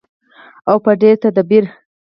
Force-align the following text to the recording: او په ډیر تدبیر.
او 0.69 0.77
په 0.83 0.91
ډیر 1.01 1.15
تدبیر. 1.23 1.63